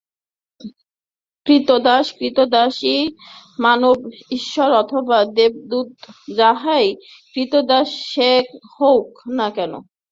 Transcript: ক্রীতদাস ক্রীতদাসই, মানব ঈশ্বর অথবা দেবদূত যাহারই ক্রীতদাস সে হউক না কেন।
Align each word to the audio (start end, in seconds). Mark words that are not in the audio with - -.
ক্রীতদাস 1.45 2.05
ক্রীতদাসই, 2.17 3.01
মানব 3.59 3.97
ঈশ্বর 4.31 4.69
অথবা 4.73 5.17
দেবদূত 5.37 5.89
যাহারই 6.37 6.89
ক্রীতদাস 7.31 7.87
সে 8.09 8.31
হউক 8.73 9.07
না 9.37 9.47
কেন। 9.55 9.73